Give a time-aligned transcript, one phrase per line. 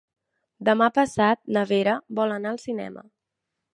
[0.69, 3.05] Demà passat na Vera vol anar al cinema.